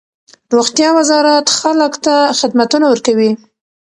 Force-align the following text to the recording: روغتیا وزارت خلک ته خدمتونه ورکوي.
روغتیا 0.55 0.89
وزارت 0.97 1.47
خلک 1.59 1.93
ته 2.05 2.15
خدمتونه 2.39 2.85
ورکوي. 2.89 3.31